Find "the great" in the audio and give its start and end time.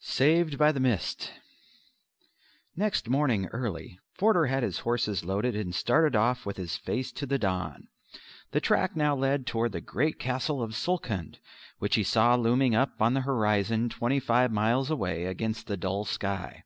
9.70-10.18